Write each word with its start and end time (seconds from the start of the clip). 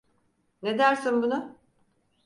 Ne 0.63 0.77
dersin 0.77 1.21
buna? 1.23 1.55